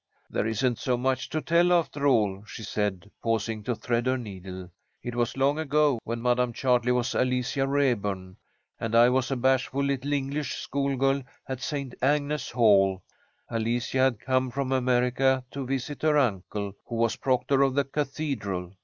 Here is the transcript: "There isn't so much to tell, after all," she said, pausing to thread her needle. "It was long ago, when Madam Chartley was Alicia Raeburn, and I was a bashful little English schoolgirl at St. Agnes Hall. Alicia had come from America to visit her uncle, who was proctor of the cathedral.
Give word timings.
"There 0.31 0.47
isn't 0.47 0.79
so 0.79 0.97
much 0.97 1.29
to 1.29 1.41
tell, 1.41 1.71
after 1.71 2.07
all," 2.07 2.43
she 2.47 2.63
said, 2.63 3.11
pausing 3.21 3.61
to 3.65 3.75
thread 3.75 4.07
her 4.07 4.17
needle. 4.17 4.71
"It 5.03 5.13
was 5.13 5.37
long 5.37 5.59
ago, 5.59 5.99
when 6.03 6.23
Madam 6.23 6.53
Chartley 6.53 6.91
was 6.91 7.13
Alicia 7.13 7.67
Raeburn, 7.67 8.37
and 8.79 8.95
I 8.95 9.09
was 9.09 9.29
a 9.29 9.35
bashful 9.35 9.83
little 9.83 10.11
English 10.13 10.55
schoolgirl 10.55 11.21
at 11.47 11.61
St. 11.61 11.93
Agnes 12.01 12.49
Hall. 12.49 13.03
Alicia 13.49 13.99
had 13.99 14.19
come 14.19 14.49
from 14.49 14.71
America 14.71 15.45
to 15.51 15.67
visit 15.67 16.01
her 16.01 16.17
uncle, 16.17 16.73
who 16.87 16.95
was 16.95 17.17
proctor 17.17 17.61
of 17.61 17.75
the 17.75 17.83
cathedral. 17.83 18.73